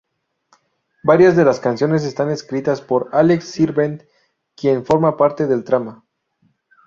Varias 1.03 1.35
de 1.35 1.45
las 1.45 1.59
canciones 1.59 2.03
están 2.05 2.31
escritas 2.31 2.81
por 2.81 3.09
Alex 3.11 3.43
Sirvent, 3.45 4.01
quien 4.55 4.83
forma 4.83 5.15
parte 5.15 5.45
del 5.45 5.63
trama. 5.63 6.03